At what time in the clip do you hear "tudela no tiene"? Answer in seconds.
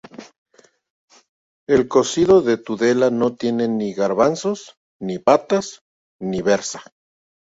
2.57-3.67